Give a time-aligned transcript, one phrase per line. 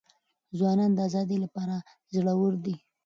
[0.57, 1.75] ځوانان د آزادۍ لپاره
[2.15, 2.75] زړه ور دي.